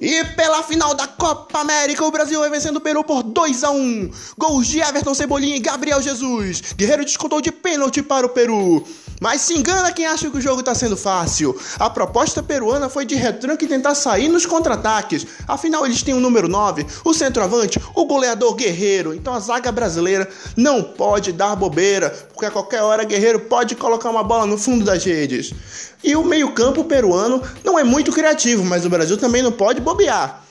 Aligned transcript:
E 0.00 0.24
pela 0.36 0.62
final 0.62 0.94
da 0.94 1.06
Copa 1.06 1.60
América, 1.60 2.04
o 2.04 2.10
Brasil 2.10 2.40
vai 2.40 2.50
vencendo 2.50 2.76
o 2.76 2.80
Peru 2.80 3.04
por 3.04 3.22
2 3.22 3.64
a 3.64 3.70
1 3.70 4.10
Gols 4.36 4.66
de 4.66 4.80
Everton 4.80 5.14
Cebolinha 5.14 5.56
e 5.56 5.60
Gabriel 5.60 6.02
Jesus. 6.02 6.74
Guerreiro 6.76 7.04
descontou 7.04 7.40
de 7.40 7.52
pênalti 7.52 8.02
para 8.02 8.26
o 8.26 8.30
Peru. 8.30 8.84
Mas 9.24 9.40
se 9.40 9.54
engana 9.54 9.90
quem 9.90 10.04
acha 10.04 10.28
que 10.28 10.36
o 10.36 10.40
jogo 10.40 10.60
está 10.60 10.74
sendo 10.74 10.98
fácil. 10.98 11.58
A 11.78 11.88
proposta 11.88 12.42
peruana 12.42 12.90
foi 12.90 13.06
de 13.06 13.14
retranque 13.14 13.66
tentar 13.66 13.94
sair 13.94 14.28
nos 14.28 14.44
contra-ataques. 14.44 15.26
Afinal, 15.48 15.86
eles 15.86 16.02
têm 16.02 16.12
o 16.12 16.20
número 16.20 16.46
9, 16.46 16.84
o 17.02 17.14
centroavante, 17.14 17.80
o 17.94 18.04
goleador 18.04 18.54
Guerreiro. 18.54 19.14
Então 19.14 19.32
a 19.32 19.40
zaga 19.40 19.72
brasileira 19.72 20.28
não 20.54 20.82
pode 20.82 21.32
dar 21.32 21.56
bobeira, 21.56 22.10
porque 22.34 22.44
a 22.44 22.50
qualquer 22.50 22.82
hora 22.82 23.02
Guerreiro 23.02 23.40
pode 23.40 23.74
colocar 23.74 24.10
uma 24.10 24.22
bola 24.22 24.44
no 24.44 24.58
fundo 24.58 24.84
das 24.84 25.02
redes. 25.02 25.54
E 26.02 26.14
o 26.14 26.22
meio-campo 26.22 26.84
peruano 26.84 27.42
não 27.64 27.78
é 27.78 27.82
muito 27.82 28.12
criativo, 28.12 28.62
mas 28.62 28.84
o 28.84 28.90
Brasil 28.90 29.16
também 29.16 29.40
não 29.40 29.52
pode 29.52 29.80
bobear. 29.80 30.44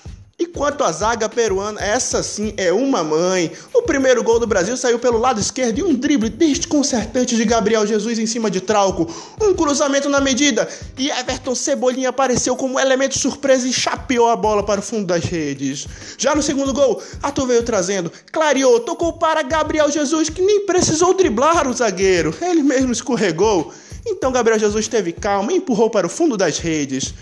E 0.43 0.45
quanto 0.47 0.83
à 0.83 0.91
zaga 0.91 1.29
peruana, 1.29 1.79
essa 1.81 2.21
sim 2.21 2.53
é 2.57 2.69
uma 2.73 3.01
mãe. 3.01 3.49
O 3.73 3.83
primeiro 3.83 4.21
gol 4.21 4.41
do 4.41 4.45
Brasil 4.45 4.75
saiu 4.75 4.99
pelo 4.99 5.17
lado 5.17 5.39
esquerdo 5.39 5.79
e 5.79 5.83
um 5.83 5.95
drible 5.95 6.27
desconcertante 6.27 7.37
de 7.37 7.45
Gabriel 7.45 7.87
Jesus 7.87 8.19
em 8.19 8.25
cima 8.25 8.51
de 8.51 8.59
Trauco. 8.59 9.09
Um 9.41 9.53
cruzamento 9.53 10.09
na 10.09 10.19
medida 10.19 10.67
e 10.97 11.09
Everton 11.09 11.55
Cebolinha 11.55 12.09
apareceu 12.09 12.57
como 12.57 12.77
elemento 12.77 13.17
surpresa 13.17 13.65
e 13.65 13.71
chapeou 13.71 14.27
a 14.27 14.35
bola 14.35 14.63
para 14.63 14.81
o 14.81 14.83
fundo 14.83 15.07
das 15.07 15.23
redes. 15.23 15.87
Já 16.17 16.35
no 16.35 16.43
segundo 16.43 16.73
gol, 16.73 17.01
Arthur 17.21 17.47
veio 17.47 17.63
trazendo, 17.63 18.11
clareou, 18.29 18.81
tocou 18.81 19.13
para 19.13 19.43
Gabriel 19.43 19.89
Jesus 19.89 20.27
que 20.27 20.41
nem 20.41 20.65
precisou 20.65 21.13
driblar 21.13 21.69
o 21.69 21.73
zagueiro. 21.73 22.35
Ele 22.41 22.63
mesmo 22.63 22.91
escorregou. 22.91 23.71
Então 24.05 24.31
Gabriel 24.31 24.59
Jesus 24.59 24.87
teve 24.87 25.13
calma 25.13 25.53
e 25.53 25.57
empurrou 25.57 25.89
para 25.89 26.07
o 26.07 26.09
fundo 26.09 26.35
das 26.35 26.57
redes. 26.57 27.13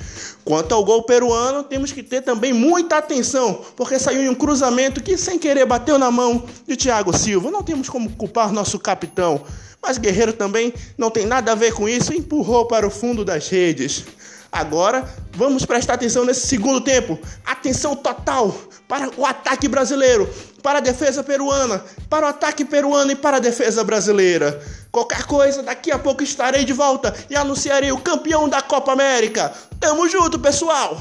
Quanto 0.44 0.74
ao 0.74 0.84
gol 0.84 1.04
peruano, 1.04 1.64
temos 1.64 1.92
que 1.92 2.02
ter 2.02 2.22
também 2.22 2.52
muita 2.52 2.98
atenção, 2.98 3.62
porque 3.76 4.00
saiu 4.00 4.22
em 4.22 4.30
um 4.30 4.36
cruzamento 4.36 5.02
que 5.02 5.16
sem 5.18 5.38
querer 5.38 5.66
bateu 5.66 6.00
na 6.00 6.10
mão 6.10 6.44
de 6.68 6.76
Thiago 6.76 7.16
Silva. 7.16 7.52
Não 7.52 7.62
temos 7.62 7.88
como 7.88 8.10
culpar 8.12 8.52
nosso 8.52 8.80
capitão, 8.80 9.42
mas 9.82 9.98
Guerreiro 9.98 10.34
também 10.34 10.74
não 10.98 11.12
tem 11.12 11.26
nada 11.26 11.52
a 11.52 11.56
ver 11.56 11.74
com 11.74 11.88
isso 11.88 12.14
e 12.14 12.18
empurrou 12.18 12.66
para 12.66 12.88
o 12.88 12.92
fundo 12.92 13.24
das 13.24 13.48
redes. 13.48 14.04
Agora, 14.52 15.06
vamos 15.34 15.66
prestar 15.66 15.94
atenção 15.94 16.26
nesse 16.26 16.46
segundo 16.46 16.82
tempo. 16.82 17.18
Atenção 17.46 17.96
total 17.96 18.54
para 18.88 19.10
o 19.16 19.26
ataque 19.26 19.68
brasileiro, 19.68 20.30
para 20.62 20.80
a 20.80 20.82
defesa 20.82 21.24
peruana, 21.24 21.82
para 22.10 22.26
o 22.26 22.30
ataque 22.30 22.66
peruano 22.66 23.12
e 23.12 23.16
para 23.16 23.38
a 23.38 23.40
defesa 23.40 23.84
brasileira. 23.84 24.62
Qualquer 24.92 25.24
coisa, 25.24 25.64
daqui 25.64 25.90
a 25.90 25.98
pouco 25.98 26.22
estarei 26.22 26.66
de 26.66 26.74
volta 26.74 27.16
e 27.30 27.36
anunciarei 27.36 27.94
o 27.94 28.02
campeão 28.02 28.50
da 28.50 28.62
Copa 28.62 28.92
América. 28.92 29.54
Tamo 29.80 30.10
junto, 30.10 30.38
pessoal! 30.38 31.00